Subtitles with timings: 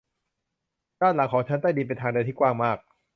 [1.01, 2.77] ด้านหลังของชั้นใต้ดินเป็นทางเดินที่กว้างมาก